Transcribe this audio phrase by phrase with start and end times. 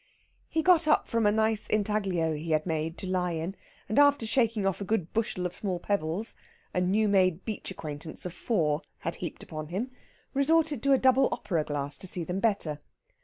[0.49, 3.55] He got up from a nice intaglio he had made to lie in,
[3.87, 6.35] and after shaking off a good bushel of small pebbles
[6.73, 9.91] a new made beach acquaintance of four had heaped upon him,
[10.33, 12.79] resorted to a double opera glass to see them better.